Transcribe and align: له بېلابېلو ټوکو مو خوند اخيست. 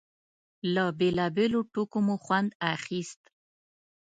له 0.73 0.85
بېلابېلو 0.99 1.59
ټوکو 1.73 1.97
مو 2.05 2.15
خوند 2.23 2.49
اخيست. 2.73 3.21